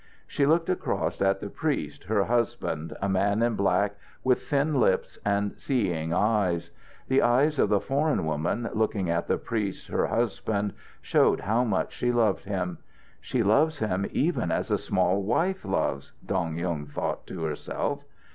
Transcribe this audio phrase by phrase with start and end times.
[0.25, 3.93] She looked across at the priest, her husband, a man in black,
[4.23, 6.71] with thin lips and seeing eyes.
[7.07, 11.93] The eyes of the foreign woman, looking at the priest, her husband, showed how much
[11.93, 12.79] she loved him.
[13.19, 18.03] "She loves him even as a small wife loves," Dong Yung thought to herself.